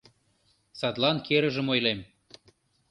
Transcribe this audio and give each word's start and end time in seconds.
—Садлан 0.79 1.17
керыжым 1.27 1.67
ойлем... 1.73 1.99